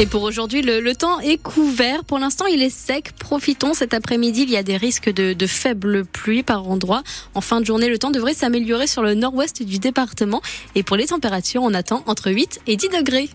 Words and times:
Et 0.00 0.06
pour 0.06 0.24
aujourd'hui, 0.24 0.60
le, 0.60 0.94
temps 0.94 1.20
est 1.20 1.40
couvert. 1.40 2.02
Pour 2.02 2.18
l'instant, 2.18 2.46
il 2.46 2.62
est 2.62 2.70
sec. 2.70 3.12
Profitons 3.16 3.74
cet 3.74 3.94
après-midi. 3.94 4.42
Il 4.42 4.50
y 4.50 4.56
a 4.56 4.64
des 4.64 4.76
risques 4.76 5.08
de, 5.08 5.34
de 5.34 5.46
faibles 5.46 6.04
pluies 6.04 6.42
par 6.42 6.68
endroits. 6.68 7.04
En 7.34 7.40
fin 7.40 7.60
de 7.60 7.66
journée, 7.66 7.88
le 7.88 7.98
temps 7.98 8.10
devrait 8.10 8.34
s'améliorer 8.34 8.88
sur 8.88 9.02
le 9.02 9.14
nord-ouest 9.14 9.62
du 9.62 9.78
département. 9.78 10.42
Et 10.74 10.82
pour 10.82 10.96
les 10.96 11.06
températures, 11.06 11.62
on 11.62 11.74
attend 11.74 12.02
entre 12.06 12.32
8 12.32 12.62
et 12.66 12.76
10 12.76 12.88
degrés. 12.88 13.30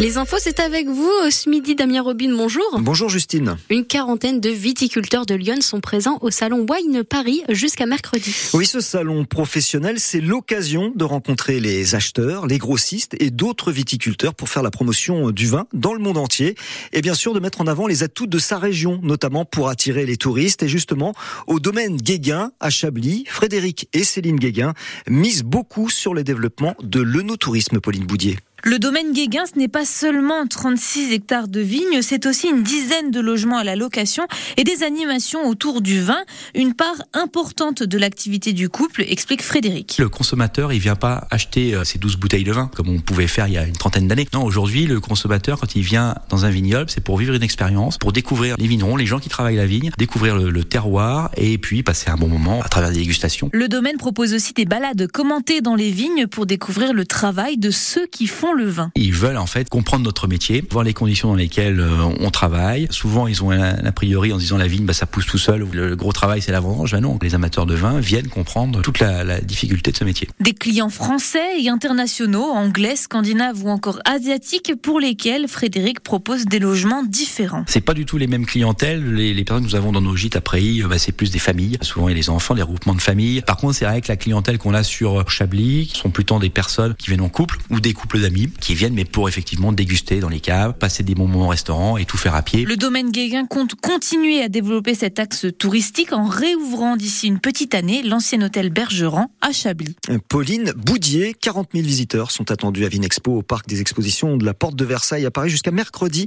Les 0.00 0.18
infos, 0.18 0.38
c'est 0.40 0.58
avec 0.58 0.88
vous 0.88 1.10
ce 1.30 1.48
midi, 1.48 1.76
Damien 1.76 2.02
Robin. 2.02 2.34
Bonjour. 2.36 2.64
Bonjour 2.80 3.08
Justine. 3.08 3.56
Une 3.70 3.84
quarantaine 3.84 4.40
de 4.40 4.50
viticulteurs 4.50 5.24
de 5.24 5.36
Lyon 5.36 5.60
sont 5.60 5.80
présents 5.80 6.18
au 6.20 6.30
salon 6.30 6.66
Wine 6.68 7.04
Paris 7.04 7.42
jusqu'à 7.48 7.86
mercredi. 7.86 8.34
Oui, 8.54 8.66
ce 8.66 8.80
salon 8.80 9.24
professionnel, 9.24 10.00
c'est 10.00 10.20
l'occasion 10.20 10.92
de 10.94 11.04
rencontrer 11.04 11.60
les 11.60 11.94
acheteurs, 11.94 12.48
les 12.48 12.58
grossistes 12.58 13.14
et 13.20 13.30
d'autres 13.30 13.70
viticulteurs 13.70 14.34
pour 14.34 14.48
faire 14.48 14.64
la 14.64 14.72
promotion 14.72 15.30
du 15.30 15.46
vin 15.46 15.66
dans 15.72 15.94
le 15.94 16.00
monde 16.00 16.18
entier 16.18 16.56
et 16.92 17.00
bien 17.00 17.14
sûr 17.14 17.32
de 17.32 17.38
mettre 17.38 17.60
en 17.60 17.68
avant 17.68 17.86
les 17.86 18.02
atouts 18.02 18.26
de 18.26 18.38
sa 18.38 18.58
région, 18.58 18.98
notamment 19.02 19.44
pour 19.44 19.68
attirer 19.68 20.06
les 20.06 20.16
touristes. 20.16 20.64
Et 20.64 20.68
justement, 20.68 21.14
au 21.46 21.60
domaine 21.60 21.96
Guéguin, 21.96 22.50
à 22.58 22.68
Chablis, 22.68 23.26
Frédéric 23.28 23.88
et 23.92 24.02
Céline 24.02 24.40
Guéguin 24.40 24.74
misent 25.08 25.44
beaucoup 25.44 25.88
sur 25.88 26.14
le 26.14 26.24
développement 26.24 26.74
de 26.82 27.00
l'œnotourisme, 27.00 27.78
Pauline 27.78 28.06
Boudier. 28.06 28.36
Le 28.66 28.78
domaine 28.78 29.12
Guéguin, 29.12 29.44
ce 29.44 29.58
n'est 29.58 29.68
pas 29.68 29.84
seulement 29.84 30.46
36 30.46 31.12
hectares 31.12 31.48
de 31.48 31.60
vignes, 31.60 32.00
c'est 32.00 32.24
aussi 32.24 32.48
une 32.48 32.62
dizaine 32.62 33.10
de 33.10 33.20
logements 33.20 33.58
à 33.58 33.64
la 33.64 33.76
location 33.76 34.26
et 34.56 34.64
des 34.64 34.82
animations 34.82 35.46
autour 35.46 35.82
du 35.82 36.00
vin, 36.00 36.22
une 36.54 36.72
part 36.72 36.96
importante 37.12 37.82
de 37.82 37.98
l'activité 37.98 38.54
du 38.54 38.70
couple, 38.70 39.04
explique 39.06 39.42
Frédéric. 39.42 39.98
Le 39.98 40.08
consommateur, 40.08 40.72
il 40.72 40.78
vient 40.78 40.96
pas 40.96 41.28
acheter 41.30 41.78
ses 41.84 41.98
12 41.98 42.16
bouteilles 42.16 42.44
de 42.44 42.52
vin 42.52 42.70
comme 42.74 42.88
on 42.88 43.00
pouvait 43.00 43.26
faire 43.26 43.48
il 43.48 43.52
y 43.52 43.58
a 43.58 43.66
une 43.66 43.76
trentaine 43.76 44.08
d'années. 44.08 44.26
Non, 44.32 44.42
aujourd'hui, 44.44 44.86
le 44.86 44.98
consommateur, 44.98 45.60
quand 45.60 45.76
il 45.76 45.82
vient 45.82 46.14
dans 46.30 46.46
un 46.46 46.50
vignoble, 46.50 46.88
c'est 46.88 47.04
pour 47.04 47.18
vivre 47.18 47.34
une 47.34 47.42
expérience, 47.42 47.98
pour 47.98 48.12
découvrir 48.12 48.56
les 48.58 48.66
vignerons, 48.66 48.96
les 48.96 49.04
gens 49.04 49.18
qui 49.18 49.28
travaillent 49.28 49.56
la 49.56 49.66
vigne, 49.66 49.90
découvrir 49.98 50.36
le, 50.36 50.48
le 50.48 50.64
terroir 50.64 51.30
et 51.36 51.58
puis 51.58 51.82
passer 51.82 52.08
un 52.08 52.16
bon 52.16 52.28
moment 52.28 52.62
à 52.62 52.68
travers 52.70 52.90
des 52.90 53.00
dégustations. 53.00 53.50
Le 53.52 53.68
domaine 53.68 53.98
propose 53.98 54.32
aussi 54.32 54.54
des 54.54 54.64
balades 54.64 55.06
commentées 55.12 55.60
dans 55.60 55.74
les 55.74 55.90
vignes 55.90 56.28
pour 56.28 56.46
découvrir 56.46 56.94
le 56.94 57.04
travail 57.04 57.58
de 57.58 57.70
ceux 57.70 58.06
qui 58.06 58.26
font 58.26 58.53
le 58.54 58.68
vin. 58.68 58.90
Ils 58.96 59.12
veulent 59.12 59.36
en 59.36 59.46
fait 59.46 59.68
comprendre 59.68 60.04
notre 60.04 60.28
métier, 60.28 60.64
voir 60.70 60.84
les 60.84 60.94
conditions 60.94 61.28
dans 61.28 61.34
lesquelles 61.34 61.84
on 62.20 62.30
travaille. 62.30 62.86
Souvent, 62.90 63.26
ils 63.26 63.42
ont 63.42 63.50
un 63.50 63.74
a 63.84 63.92
priori 63.92 64.32
en 64.32 64.38
disant 64.38 64.56
la 64.56 64.66
vigne, 64.66 64.84
bah, 64.84 64.92
ça 64.92 65.06
pousse 65.06 65.26
tout 65.26 65.38
seul. 65.38 65.66
Le 65.72 65.96
gros 65.96 66.12
travail, 66.12 66.42
c'est 66.42 66.52
la 66.52 66.60
vendange. 66.60 66.92
Ben 66.92 67.00
non, 67.00 67.18
les 67.20 67.34
amateurs 67.34 67.66
de 67.66 67.74
vin 67.74 67.98
viennent 67.98 68.28
comprendre 68.28 68.82
toute 68.82 69.00
la, 69.00 69.24
la, 69.24 69.40
difficulté 69.40 69.90
de 69.90 69.96
ce 69.96 70.04
métier. 70.04 70.28
Des 70.40 70.52
clients 70.52 70.90
français 70.90 71.60
et 71.60 71.68
internationaux, 71.68 72.44
anglais, 72.44 72.96
scandinaves 72.96 73.64
ou 73.64 73.68
encore 73.68 73.98
asiatiques, 74.04 74.72
pour 74.80 75.00
lesquels 75.00 75.48
Frédéric 75.48 76.00
propose 76.00 76.44
des 76.44 76.58
logements 76.58 77.02
différents. 77.02 77.64
C'est 77.66 77.80
pas 77.80 77.94
du 77.94 78.06
tout 78.06 78.16
les 78.16 78.26
mêmes 78.26 78.46
clientèles. 78.46 79.14
Les, 79.14 79.34
les 79.34 79.44
personnes 79.44 79.64
que 79.64 79.70
nous 79.70 79.76
avons 79.76 79.92
dans 79.92 80.00
nos 80.00 80.16
gîtes 80.16 80.36
après, 80.36 80.62
bah, 80.88 80.98
c'est 80.98 81.12
plus 81.12 81.30
des 81.30 81.38
familles. 81.38 81.78
Souvent, 81.82 82.08
il 82.08 82.12
y 82.12 82.14
a 82.14 82.16
les 82.16 82.30
enfants, 82.30 82.54
des 82.54 82.62
regroupements 82.62 82.94
de 82.94 83.02
familles. 83.02 83.42
Par 83.42 83.56
contre, 83.56 83.74
c'est 83.74 83.84
vrai 83.84 84.00
que 84.00 84.08
la 84.08 84.16
clientèle 84.16 84.58
qu'on 84.58 84.74
a 84.74 84.82
sur 84.82 85.28
Chablis 85.28 85.90
sont 85.94 86.10
plutôt 86.10 86.38
des 86.38 86.50
personnes 86.50 86.94
qui 86.94 87.08
viennent 87.08 87.20
en 87.20 87.28
couple 87.28 87.58
ou 87.70 87.80
des 87.80 87.92
couples 87.92 88.20
d'amis 88.20 88.43
qui 88.48 88.74
viennent, 88.74 88.94
mais 88.94 89.04
pour 89.04 89.28
effectivement 89.28 89.72
déguster 89.72 90.20
dans 90.20 90.28
les 90.28 90.40
caves, 90.40 90.74
passer 90.74 91.02
des 91.02 91.14
bons 91.14 91.26
moments 91.26 91.46
au 91.46 91.50
restaurant 91.50 91.96
et 91.96 92.04
tout 92.04 92.16
faire 92.16 92.34
à 92.34 92.42
pied. 92.42 92.64
Le 92.64 92.76
domaine 92.76 93.10
Guéguin 93.10 93.46
compte 93.46 93.74
continuer 93.74 94.42
à 94.42 94.48
développer 94.48 94.94
cet 94.94 95.18
axe 95.18 95.46
touristique 95.58 96.12
en 96.12 96.26
réouvrant 96.26 96.96
d'ici 96.96 97.26
une 97.26 97.40
petite 97.40 97.74
année 97.74 98.02
l'ancien 98.02 98.42
hôtel 98.42 98.70
Bergeron 98.70 99.26
à 99.40 99.52
Chablis. 99.52 99.96
Pauline 100.28 100.72
Boudier, 100.76 101.34
40 101.40 101.70
000 101.74 101.84
visiteurs 101.84 102.30
sont 102.30 102.50
attendus 102.50 102.84
à 102.84 102.88
Vinexpo 102.88 103.38
au 103.38 103.42
parc 103.42 103.66
des 103.68 103.80
expositions 103.80 104.36
de 104.36 104.44
la 104.44 104.54
Porte 104.54 104.76
de 104.76 104.84
Versailles 104.84 105.26
à 105.26 105.30
Paris 105.30 105.50
jusqu'à 105.50 105.70
mercredi. 105.70 106.26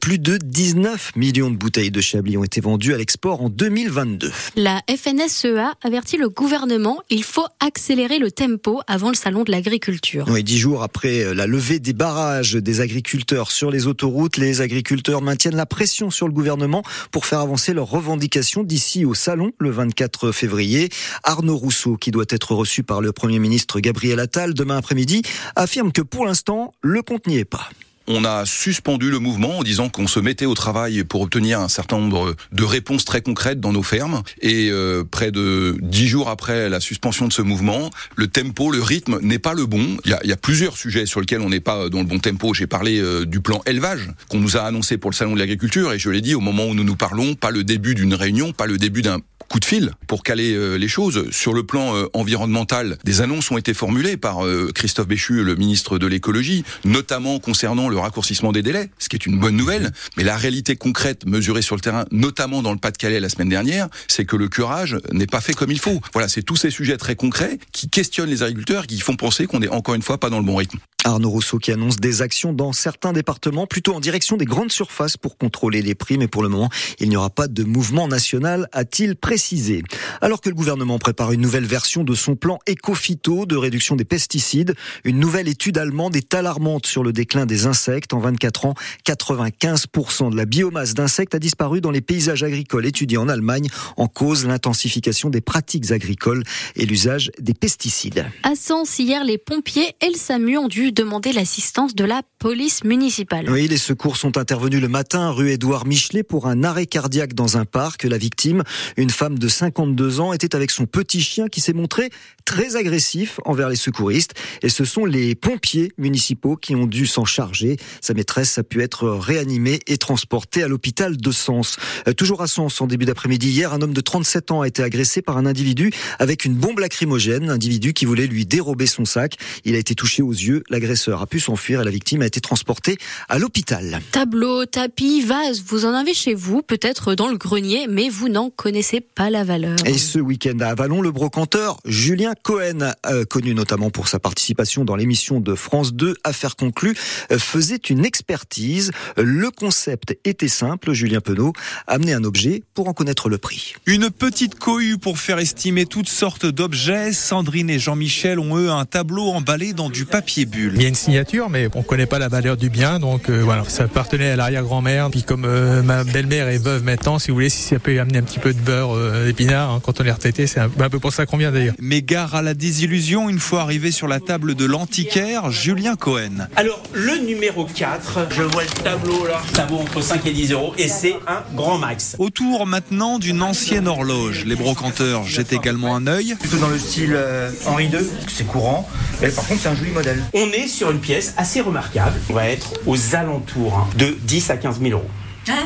Plus 0.00 0.18
de 0.18 0.36
19 0.36 1.16
millions 1.16 1.50
de 1.50 1.56
bouteilles 1.56 1.90
de 1.90 2.00
Chablis 2.00 2.36
ont 2.36 2.44
été 2.44 2.60
vendues 2.60 2.94
à 2.94 2.98
l'export 2.98 3.42
en 3.42 3.48
2022. 3.48 4.30
La 4.56 4.80
FNSEA 4.88 5.74
avertit 5.82 6.16
le 6.16 6.28
gouvernement, 6.28 6.98
il 7.10 7.24
faut 7.24 7.46
accélérer 7.60 8.18
le 8.18 8.30
tempo 8.30 8.80
avant 8.86 9.08
le 9.08 9.14
salon 9.14 9.44
de 9.44 9.50
l'agriculture. 9.50 10.26
Oui, 10.28 10.42
dix 10.42 10.58
jours 10.58 10.82
après 10.82 11.34
la 11.34 11.46
levée 11.56 11.78
des 11.78 11.94
barrages 11.94 12.52
des 12.52 12.82
agriculteurs 12.82 13.50
sur 13.50 13.70
les 13.70 13.86
autoroutes, 13.86 14.36
les 14.36 14.60
agriculteurs 14.60 15.22
maintiennent 15.22 15.56
la 15.56 15.64
pression 15.64 16.10
sur 16.10 16.26
le 16.26 16.34
gouvernement 16.34 16.82
pour 17.10 17.24
faire 17.24 17.40
avancer 17.40 17.72
leurs 17.72 17.88
revendications 17.88 18.62
d'ici 18.62 19.06
au 19.06 19.14
salon 19.14 19.52
le 19.58 19.70
24 19.70 20.32
février. 20.32 20.90
Arnaud 21.24 21.56
Rousseau, 21.56 21.96
qui 21.96 22.10
doit 22.10 22.26
être 22.28 22.54
reçu 22.54 22.82
par 22.82 23.00
le 23.00 23.10
Premier 23.12 23.38
ministre 23.38 23.80
Gabriel 23.80 24.20
Attal 24.20 24.52
demain 24.52 24.76
après-midi, 24.76 25.22
affirme 25.54 25.92
que 25.92 26.02
pour 26.02 26.26
l'instant, 26.26 26.74
le 26.82 27.00
compte 27.00 27.26
n'y 27.26 27.38
est 27.38 27.46
pas 27.46 27.70
on 28.08 28.24
a 28.24 28.44
suspendu 28.46 29.10
le 29.10 29.18
mouvement 29.18 29.58
en 29.58 29.62
disant 29.62 29.88
qu'on 29.88 30.06
se 30.06 30.20
mettait 30.20 30.46
au 30.46 30.54
travail 30.54 31.04
pour 31.04 31.22
obtenir 31.22 31.60
un 31.60 31.68
certain 31.68 31.98
nombre 31.98 32.34
de 32.52 32.64
réponses 32.64 33.04
très 33.04 33.20
concrètes 33.20 33.60
dans 33.60 33.72
nos 33.72 33.82
fermes. 33.82 34.22
Et 34.40 34.70
euh, 34.70 35.04
près 35.04 35.30
de 35.30 35.76
dix 35.82 36.06
jours 36.06 36.28
après 36.28 36.68
la 36.68 36.80
suspension 36.80 37.28
de 37.28 37.32
ce 37.32 37.42
mouvement, 37.42 37.90
le 38.14 38.28
tempo, 38.28 38.70
le 38.70 38.82
rythme 38.82 39.18
n'est 39.22 39.38
pas 39.38 39.54
le 39.54 39.66
bon. 39.66 39.96
Il 40.04 40.10
y 40.10 40.14
a, 40.14 40.20
y 40.24 40.32
a 40.32 40.36
plusieurs 40.36 40.76
sujets 40.76 41.06
sur 41.06 41.20
lesquels 41.20 41.40
on 41.40 41.50
n'est 41.50 41.60
pas 41.60 41.88
dans 41.88 41.98
le 41.98 42.04
bon 42.04 42.18
tempo. 42.18 42.54
J'ai 42.54 42.66
parlé 42.66 43.00
euh, 43.00 43.26
du 43.26 43.40
plan 43.40 43.60
élevage 43.66 44.10
qu'on 44.28 44.38
nous 44.38 44.56
a 44.56 44.60
annoncé 44.62 44.98
pour 44.98 45.10
le 45.10 45.16
salon 45.16 45.34
de 45.34 45.38
l'agriculture 45.38 45.92
et 45.92 45.98
je 45.98 46.10
l'ai 46.10 46.20
dit 46.20 46.34
au 46.34 46.40
moment 46.40 46.66
où 46.66 46.74
nous 46.74 46.84
nous 46.84 46.96
parlons, 46.96 47.34
pas 47.34 47.50
le 47.50 47.64
début 47.64 47.94
d'une 47.94 48.14
réunion, 48.14 48.52
pas 48.52 48.66
le 48.66 48.78
début 48.78 49.02
d'un 49.02 49.18
coup 49.48 49.60
de 49.60 49.64
fil 49.64 49.92
pour 50.06 50.22
caler 50.22 50.54
euh, 50.54 50.76
les 50.76 50.88
choses. 50.88 51.30
Sur 51.30 51.54
le 51.54 51.62
plan 51.64 51.94
euh, 51.94 52.06
environnemental, 52.14 52.98
des 53.04 53.20
annonces 53.20 53.50
ont 53.50 53.58
été 53.58 53.74
formulées 53.74 54.16
par 54.16 54.38
Christophe 54.74 55.08
Béchu, 55.08 55.42
le 55.42 55.54
ministre 55.56 55.98
de 55.98 56.06
l'écologie, 56.06 56.64
notamment 56.84 57.38
concernant 57.38 57.88
le 57.88 57.95
raccourcissement 57.98 58.52
des 58.52 58.62
délais, 58.62 58.90
ce 58.98 59.08
qui 59.08 59.16
est 59.16 59.26
une 59.26 59.38
bonne 59.38 59.56
nouvelle. 59.56 59.92
Mais 60.16 60.24
la 60.24 60.36
réalité 60.36 60.76
concrète 60.76 61.26
mesurée 61.26 61.62
sur 61.62 61.74
le 61.74 61.80
terrain, 61.80 62.04
notamment 62.10 62.62
dans 62.62 62.72
le 62.72 62.78
Pas-de-Calais 62.78 63.20
la 63.20 63.28
semaine 63.28 63.48
dernière, 63.48 63.88
c'est 64.08 64.24
que 64.24 64.36
le 64.36 64.48
curage 64.48 64.96
n'est 65.12 65.26
pas 65.26 65.40
fait 65.40 65.54
comme 65.54 65.70
il 65.70 65.80
faut. 65.80 66.00
Voilà, 66.12 66.28
c'est 66.28 66.42
tous 66.42 66.56
ces 66.56 66.70
sujets 66.70 66.96
très 66.96 67.16
concrets 67.16 67.58
qui 67.72 67.88
questionnent 67.88 68.30
les 68.30 68.42
agriculteurs, 68.42 68.86
qui 68.86 68.98
font 69.00 69.16
penser 69.16 69.46
qu'on 69.46 69.62
est 69.62 69.68
encore 69.68 69.94
une 69.94 70.02
fois 70.02 70.18
pas 70.18 70.30
dans 70.30 70.38
le 70.38 70.44
bon 70.44 70.56
rythme. 70.56 70.78
Arnaud 71.06 71.30
Rousseau 71.30 71.58
qui 71.58 71.70
annonce 71.70 71.96
des 71.96 72.20
actions 72.20 72.52
dans 72.52 72.72
certains 72.72 73.12
départements, 73.12 73.66
plutôt 73.66 73.94
en 73.94 74.00
direction 74.00 74.36
des 74.36 74.44
grandes 74.44 74.72
surfaces 74.72 75.16
pour 75.16 75.38
contrôler 75.38 75.80
les 75.80 75.94
prix, 75.94 76.18
mais 76.18 76.26
pour 76.26 76.42
le 76.42 76.48
moment, 76.48 76.68
il 76.98 77.08
n'y 77.08 77.16
aura 77.16 77.30
pas 77.30 77.46
de 77.46 77.62
mouvement 77.62 78.08
national, 78.08 78.68
a-t-il 78.72 79.14
précisé. 79.14 79.84
Alors 80.20 80.40
que 80.40 80.48
le 80.48 80.56
gouvernement 80.56 80.98
prépare 80.98 81.30
une 81.30 81.40
nouvelle 81.40 81.64
version 81.64 82.02
de 82.02 82.14
son 82.16 82.34
plan 82.34 82.58
éco-phyto 82.66 83.46
de 83.46 83.56
réduction 83.56 83.94
des 83.94 84.04
pesticides, 84.04 84.74
une 85.04 85.20
nouvelle 85.20 85.46
étude 85.46 85.78
allemande 85.78 86.16
est 86.16 86.34
alarmante 86.34 86.86
sur 86.86 87.04
le 87.04 87.12
déclin 87.12 87.46
des 87.46 87.66
insectes. 87.66 88.12
En 88.12 88.18
24 88.18 88.66
ans, 88.66 88.74
95% 89.06 90.32
de 90.32 90.36
la 90.36 90.44
biomasse 90.44 90.94
d'insectes 90.94 91.36
a 91.36 91.38
disparu 91.38 91.80
dans 91.80 91.92
les 91.92 92.00
paysages 92.00 92.42
agricoles 92.42 92.84
étudiés 92.84 93.18
en 93.18 93.28
Allemagne, 93.28 93.68
en 93.96 94.08
cause 94.08 94.44
l'intensification 94.44 95.30
des 95.30 95.40
pratiques 95.40 95.92
agricoles 95.92 96.42
et 96.74 96.84
l'usage 96.84 97.30
des 97.38 97.54
pesticides. 97.54 98.26
À 98.42 98.56
Sens, 98.56 98.98
hier, 98.98 99.22
les 99.22 99.38
pompiers 99.38 99.94
et 100.02 100.16
ont 100.58 100.68
dû 100.68 100.92
demander 100.96 101.32
l'assistance 101.32 101.94
de 101.94 102.04
la 102.04 102.22
police 102.46 102.84
municipale. 102.84 103.50
Oui, 103.50 103.66
les 103.66 103.76
secours 103.76 104.16
sont 104.16 104.38
intervenus 104.38 104.80
le 104.80 104.86
matin 104.86 105.30
rue 105.30 105.50
Édouard 105.50 105.84
Michelet 105.84 106.22
pour 106.22 106.46
un 106.46 106.62
arrêt 106.62 106.86
cardiaque 106.86 107.34
dans 107.34 107.56
un 107.56 107.64
parc. 107.64 108.04
La 108.04 108.18
victime, 108.18 108.62
une 108.96 109.10
femme 109.10 109.36
de 109.36 109.48
52 109.48 110.20
ans, 110.20 110.32
était 110.32 110.54
avec 110.54 110.70
son 110.70 110.86
petit 110.86 111.20
chien 111.20 111.48
qui 111.48 111.60
s'est 111.60 111.72
montré 111.72 112.08
très 112.44 112.76
agressif 112.76 113.40
envers 113.46 113.68
les 113.68 113.74
secouristes. 113.74 114.34
Et 114.62 114.68
ce 114.68 114.84
sont 114.84 115.06
les 115.06 115.34
pompiers 115.34 115.90
municipaux 115.98 116.54
qui 116.54 116.76
ont 116.76 116.86
dû 116.86 117.08
s'en 117.08 117.24
charger. 117.24 117.78
Sa 118.00 118.14
maîtresse 118.14 118.56
a 118.58 118.62
pu 118.62 118.80
être 118.80 119.08
réanimée 119.08 119.80
et 119.88 119.98
transportée 119.98 120.62
à 120.62 120.68
l'hôpital 120.68 121.16
de 121.16 121.30
Sens. 121.32 121.78
Euh, 122.06 122.12
toujours 122.12 122.42
à 122.42 122.46
Sens, 122.46 122.80
en 122.80 122.86
début 122.86 123.06
d'après-midi 123.06 123.48
hier, 123.48 123.72
un 123.72 123.82
homme 123.82 123.92
de 123.92 124.00
37 124.00 124.52
ans 124.52 124.60
a 124.60 124.68
été 124.68 124.84
agressé 124.84 125.20
par 125.20 125.36
un 125.36 125.46
individu 125.46 125.90
avec 126.20 126.44
une 126.44 126.54
bombe 126.54 126.78
lacrymogène, 126.78 127.50
individu 127.50 127.92
qui 127.92 128.04
voulait 128.04 128.28
lui 128.28 128.46
dérober 128.46 128.86
son 128.86 129.04
sac. 129.04 129.34
Il 129.64 129.74
a 129.74 129.78
été 129.78 129.96
touché 129.96 130.22
aux 130.22 130.30
yeux. 130.30 130.62
L'agresseur 130.70 131.22
a 131.22 131.26
pu 131.26 131.40
s'enfuir 131.40 131.80
et 131.80 131.84
la 131.84 131.90
victime 131.90 132.22
a 132.22 132.26
été 132.26 132.35
transportée 132.40 132.96
à 133.28 133.38
l'hôpital. 133.38 134.00
Tableau, 134.12 134.66
tapis, 134.66 135.22
vase, 135.22 135.62
vous 135.66 135.84
en 135.84 135.94
avez 135.94 136.14
chez 136.14 136.34
vous, 136.34 136.62
peut-être 136.62 137.14
dans 137.14 137.28
le 137.28 137.36
grenier, 137.36 137.86
mais 137.88 138.08
vous 138.08 138.28
n'en 138.28 138.50
connaissez 138.50 139.00
pas 139.00 139.30
la 139.30 139.44
valeur. 139.44 139.76
Et 139.84 139.98
ce 139.98 140.18
week-end 140.18 140.58
à 140.60 140.68
Avalon, 140.68 141.00
le 141.00 141.10
brocanteur 141.10 141.78
Julien 141.84 142.34
Cohen, 142.42 142.92
euh, 143.06 143.24
connu 143.24 143.54
notamment 143.54 143.90
pour 143.90 144.08
sa 144.08 144.18
participation 144.18 144.84
dans 144.84 144.96
l'émission 144.96 145.40
de 145.40 145.54
France 145.54 145.94
2, 145.94 146.14
Affaires 146.24 146.56
conclues, 146.56 146.94
euh, 147.30 147.38
faisait 147.38 147.76
une 147.76 148.04
expertise. 148.04 148.90
Le 149.16 149.50
concept 149.50 150.18
était 150.24 150.48
simple, 150.48 150.92
Julien 150.92 151.20
Penaud, 151.20 151.52
amener 151.86 152.12
un 152.12 152.24
objet 152.24 152.62
pour 152.74 152.88
en 152.88 152.92
connaître 152.92 153.28
le 153.28 153.38
prix. 153.38 153.74
Une 153.86 154.10
petite 154.10 154.56
cohue 154.56 154.98
pour 154.98 155.18
faire 155.18 155.38
estimer 155.38 155.86
toutes 155.86 156.08
sortes 156.08 156.46
d'objets. 156.46 157.12
Sandrine 157.12 157.70
et 157.70 157.78
Jean-Michel 157.78 158.38
ont 158.38 158.56
eux 158.56 158.70
un 158.70 158.84
tableau 158.84 159.28
emballé 159.28 159.72
dans 159.72 159.90
du 159.90 160.04
papier 160.04 160.46
bulle. 160.46 160.72
Il 160.76 160.82
y 160.82 160.84
a 160.84 160.88
une 160.88 160.94
signature, 160.94 161.50
mais 161.50 161.68
on 161.74 161.78
ne 161.78 161.84
connaît 161.84 162.06
pas 162.06 162.15
pas 162.16 162.18
la 162.18 162.28
valeur 162.28 162.56
du 162.56 162.70
bien. 162.70 162.98
Donc 162.98 163.28
euh, 163.28 163.42
voilà, 163.42 163.64
ça 163.68 163.84
appartenait 163.84 164.30
à 164.30 164.36
l'arrière-grand-mère. 164.36 165.10
Puis 165.10 165.22
comme 165.22 165.44
euh, 165.44 165.82
ma 165.82 166.02
belle-mère 166.04 166.48
est 166.48 166.62
veuve 166.62 166.82
maintenant, 166.82 167.18
si 167.18 167.28
vous 167.28 167.34
voulez, 167.34 167.50
si 167.50 167.62
ça 167.62 167.78
peut 167.78 167.98
amener 168.00 168.18
un 168.18 168.22
petit 168.22 168.38
peu 168.38 168.54
de 168.54 168.60
beurre 168.60 168.94
euh, 168.94 169.26
d'épinard 169.26 169.70
hein, 169.70 169.80
quand 169.82 170.00
on 170.00 170.04
est 170.04 170.10
retraité, 170.10 170.46
c'est 170.46 170.60
un, 170.60 170.70
un 170.80 170.88
peu 170.88 170.98
pour 170.98 171.12
ça 171.12 171.26
qu'on 171.26 171.36
vient 171.36 171.52
d'ailleurs. 171.52 171.74
Mais 171.78 172.00
gare 172.02 172.34
à 172.34 172.42
la 172.42 172.54
désillusion 172.54 173.28
une 173.28 173.38
fois 173.38 173.62
arrivé 173.62 173.90
sur 173.90 174.08
la 174.08 174.20
table 174.20 174.54
de 174.54 174.64
l'antiquaire, 174.64 175.50
Julien 175.50 175.96
Cohen. 175.96 176.48
Alors, 176.56 176.82
le 176.94 177.18
numéro 177.26 177.66
4, 177.66 178.28
je 178.30 178.42
vois 178.42 178.62
le 178.62 178.82
tableau 178.82 179.26
là, 179.26 179.42
ça 179.54 179.66
vaut 179.66 179.78
entre 179.78 180.00
5 180.00 180.24
et 180.26 180.32
10 180.32 180.52
euros 180.52 180.74
et 180.78 180.88
c'est 180.88 181.16
un 181.26 181.42
grand 181.54 181.78
max. 181.78 182.16
Autour 182.18 182.66
maintenant 182.66 183.18
d'une 183.18 183.42
ancienne 183.42 183.88
horloge. 183.88 184.44
Les 184.46 184.56
brocanteurs 184.56 185.24
jettent 185.24 185.52
également 185.52 185.94
un 185.94 186.06
œil. 186.06 186.34
Plutôt 186.40 186.58
dans 186.58 186.68
le 186.68 186.78
style 186.78 187.12
euh, 187.14 187.50
Henri 187.66 187.86
II, 187.86 187.98
c'est 188.28 188.46
courant. 188.46 188.88
Mais 189.20 189.30
par 189.30 189.46
contre, 189.46 189.60
c'est 189.60 189.68
un 189.68 189.74
joli 189.74 189.90
modèle. 189.92 190.22
On 190.34 190.46
est 190.48 190.68
sur 190.68 190.90
une 190.90 191.00
pièce 191.00 191.34
assez 191.36 191.60
remarquable. 191.60 192.16
On 192.28 192.34
va 192.34 192.48
être 192.48 192.74
aux 192.86 193.14
alentours 193.14 193.78
hein, 193.78 193.88
de 193.96 194.16
10 194.22 194.50
à 194.50 194.56
15 194.56 194.80
000 194.80 194.92
euros. 194.92 195.10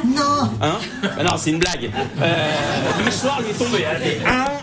Non 0.06 0.50
Hein 0.60 0.78
Ah 1.18 1.22
Non, 1.22 1.36
c'est 1.36 1.50
une 1.50 1.58
blague. 1.58 1.90
Euh, 2.20 2.44
le 2.98 3.04
mouchoir 3.04 3.40
lui 3.40 3.50
est 3.50 3.54
tombé. 3.54 3.84
Elle 4.02 4.20
un. 4.26 4.60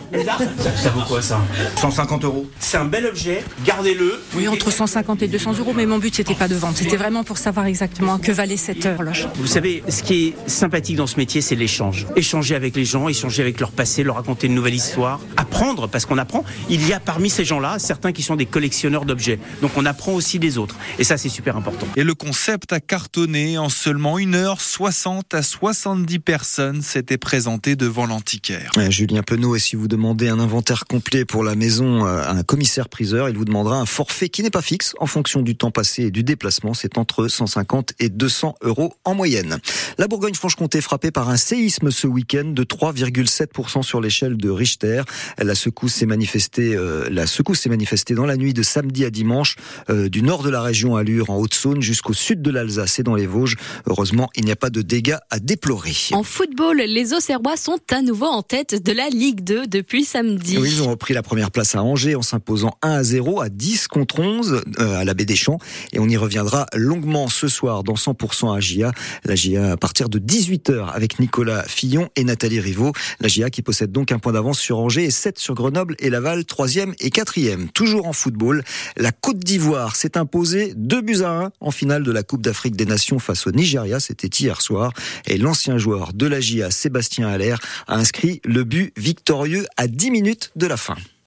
Ça, 0.60 0.78
ça 0.78 0.90
vaut 0.90 1.02
quoi 1.02 1.22
ça 1.22 1.40
150 1.78 2.24
euros. 2.24 2.48
C'est 2.60 2.78
un 2.78 2.86
bel 2.86 3.06
objet, 3.06 3.44
gardez-le. 3.66 4.22
Oui, 4.36 4.48
entre 4.48 4.72
150 4.72 5.22
et 5.24 5.28
200 5.28 5.58
euros, 5.60 5.74
mais 5.76 5.86
mon 5.86 5.98
but 5.98 6.16
c'était 6.16 6.34
pas 6.34 6.48
de 6.48 6.56
vendre, 6.56 6.78
c'était 6.78 6.96
vraiment 6.96 7.24
pour 7.26 7.38
savoir 7.38 7.66
exactement 7.66 8.18
que 8.18 8.32
valait 8.32 8.58
cette 8.58 8.86
horloge. 8.86 9.28
Vous 9.36 9.48
savez, 9.48 9.84
ce 9.90 10.04
qui 10.04 10.28
est 10.28 10.50
sympathique 10.50 10.96
dans 10.96 11.08
ce 11.08 11.18
métier, 11.18 11.42
c'est 11.42 11.56
l'échange. 11.56 12.08
Échanger 12.16 12.56
avec 12.56 12.76
les 12.76 12.86
gens, 12.86 13.10
échanger 13.10 13.42
avec 13.42 13.60
leur 13.60 13.72
passé, 13.72 14.04
leur 14.04 14.16
raconter 14.16 14.48
une 14.48 14.56
nouvelle 14.56 14.76
histoire, 14.76 15.20
apprendre, 15.36 15.88
parce 15.90 16.06
qu'on 16.06 16.18
apprend. 16.18 16.46
Il 16.70 16.88
y 16.88 16.94
a 16.94 17.00
parmi 17.00 17.30
ces 17.30 17.44
gens-là 17.44 17.78
certains 17.80 18.14
qui 18.14 18.24
sont 18.24 18.36
des 18.36 18.46
collectionneurs 18.46 19.06
d'objets. 19.06 19.40
Donc 19.62 19.72
on 19.76 19.86
apprend 19.86 20.14
aussi 20.14 20.40
des 20.40 20.58
autres. 20.58 20.76
Et 21.00 21.04
ça, 21.04 21.18
c'est 21.18 21.30
super 21.30 21.58
important. 21.58 21.88
Et 21.98 22.04
le 22.04 22.14
concept 22.16 22.72
a 22.72 22.80
cartonné 22.80 23.58
en 23.58 23.70
seulement 23.70 24.20
une 24.20 24.36
heure, 24.36 24.62
60 25.08 25.34
à 25.36 25.42
70 25.42 26.20
personnes 26.20 26.82
s'étaient 26.82 27.18
présentées 27.18 27.78
devant 27.78 28.06
l'antiquaire. 28.06 28.72
Euh, 28.78 28.92
Julien 28.92 29.24
Penaud, 29.24 29.56
et 29.56 29.60
si 29.60 29.78
vous 29.78 29.88
demandez 29.88 30.28
un 30.28 30.38
inventaire 30.38 30.84
complet 30.84 31.24
pour 31.24 31.46
la 31.46 31.56
maison 31.56 32.06
euh, 32.06 32.24
à 32.24 32.32
un 32.32 32.44
commissaire-priseur, 32.44 33.30
il 33.30 33.38
vous 33.38 33.46
demandera 33.46 33.78
un 33.78 33.86
forfait 33.86 34.28
qui 34.28 34.44
n'est 34.44 34.50
pas 34.50 34.62
fixe 34.62 34.96
en 35.00 35.06
fonction 35.06 35.42
du 35.42 35.56
temps 35.56 35.72
passé 35.72 36.04
et 36.04 36.12
du 36.12 36.24
déplacement. 36.24 36.74
C'est 36.74 36.98
entre 36.98 37.30
150 37.30 37.94
et 38.00 38.10
200 38.10 38.56
euros 38.64 38.96
en 39.06 39.16
moyenne. 39.16 39.60
La 39.98 40.10
Bourgogne-Franche-Comté 40.10 40.82
frappée 40.82 41.12
par 41.12 41.30
un 41.30 41.38
séisme 41.38 41.90
ce 41.90 42.06
week-end 42.06 42.44
de 42.44 42.64
3,7% 42.66 43.84
sur 43.84 44.02
l'échelle 44.02 44.36
de 44.36 44.50
Richter. 44.50 45.04
La 45.38 45.56
secousse 45.56 45.94
s'est 45.94 46.06
manifestée, 46.06 46.76
euh, 46.76 47.08
la 47.10 47.28
secousse 47.28 47.62
s'est 47.62 47.70
manifestée 47.70 48.14
dans 48.14 48.26
la 48.26 48.36
nuit 48.36 48.54
de 48.54 48.62
samedi 48.62 49.06
à 49.06 49.10
dimanche 49.10 49.56
euh, 49.90 50.10
du 50.10 50.22
nord 50.22 50.44
de 50.44 50.50
la 50.50 50.62
région 50.62 50.98
à 50.98 51.04
Lure 51.04 51.30
en 51.30 51.38
Haute-Saône 51.38 51.82
jusqu'au 51.82 52.12
sud 52.14 52.42
de 52.42 52.52
l'Alsace 52.52 53.00
et 53.00 53.04
dans 53.04 53.16
les 53.16 53.26
Vosges. 53.26 53.56
Heureusement, 53.86 54.30
il 54.36 54.44
n'y 54.44 54.52
a 54.52 54.58
pas 54.58 54.70
de 54.70 54.82
dégâts 54.98 55.18
à 55.30 55.38
déplorer. 55.38 55.94
En 56.14 56.24
football, 56.24 56.78
les 56.78 57.14
Auxerrois 57.14 57.56
sont 57.56 57.78
à 57.92 58.02
nouveau 58.02 58.26
en 58.26 58.42
tête 58.42 58.84
de 58.84 58.92
la 58.92 59.10
Ligue 59.10 59.44
2 59.44 59.68
depuis 59.68 60.04
samedi. 60.04 60.58
Oui, 60.58 60.70
ils 60.72 60.82
ont 60.82 60.90
repris 60.90 61.14
la 61.14 61.22
première 61.22 61.52
place 61.52 61.76
à 61.76 61.84
Angers 61.84 62.16
en 62.16 62.24
s'imposant 62.24 62.74
1 62.82 62.90
à 62.94 63.04
0 63.04 63.40
à 63.40 63.50
10 63.50 63.90
contre 63.90 64.22
11 64.22 64.64
euh, 64.80 65.00
à 65.00 65.04
la 65.04 65.14
Baie 65.14 65.26
des 65.26 65.36
Champs. 65.36 65.60
Et 65.94 66.00
on 66.00 66.10
y 66.10 66.18
reviendra 66.18 66.66
longuement 66.74 67.28
ce 67.28 67.48
soir 67.48 67.84
dans 67.84 67.94
100% 67.94 68.58
à 68.58 68.60
GIA. 68.60 68.92
La 69.24 69.36
GIA 69.36 69.74
à 69.74 69.78
partir 69.78 70.10
de 70.10 70.18
18h 70.18 70.92
avec 70.92 71.20
Nicolas 71.20 71.62
Fillon 71.62 72.10
et 72.16 72.24
Nathalie 72.24 72.60
Rivaud. 72.60 72.92
La 73.20 73.28
GIA 73.28 73.52
qui 73.52 73.62
possède 73.62 73.92
donc 73.92 74.12
un 74.12 74.18
point 74.18 74.34
d'avance 74.34 74.60
sur 74.60 74.80
Angers 74.80 75.04
et 75.04 75.12
7 75.12 75.38
sur 75.38 75.54
Grenoble 75.54 75.96
et 76.00 76.10
Laval, 76.10 76.40
3e 76.40 76.96
et 77.02 77.10
4e. 77.10 77.68
Toujours 77.70 78.08
en 78.08 78.14
football, 78.14 78.64
la 78.96 79.12
Côte 79.12 79.38
d'Ivoire 79.38 79.96
s'est 79.96 80.18
imposée 80.18 80.74
2 80.76 81.02
buts 81.02 81.22
à 81.22 81.30
1 81.30 81.52
en 81.60 81.70
finale 81.70 82.02
de 82.02 82.12
la 82.12 82.24
Coupe 82.24 82.42
d'Afrique 82.42 82.76
des 82.76 82.88
Nations 82.88 83.20
face 83.20 83.46
au 83.46 83.52
Nigeria. 83.52 84.00
C'était 84.00 84.28
hier 84.28 84.60
soir. 84.60 84.87
Et 85.26 85.38
l'ancien 85.38 85.78
joueur 85.78 86.14
de 86.14 86.28
la 86.28 86.40
GIA, 86.40 86.72
Sébastien 86.72 87.28
Allaire, 87.28 87.60
a 87.88 87.96
inscrit 87.96 88.42
le 88.44 88.64
but 88.64 88.94
victorieux 88.98 89.66
à 89.78 89.88
10 89.88 90.12
minutes 90.12 90.52
de 90.56 90.68
la 90.68 90.78
fin. 90.78 90.96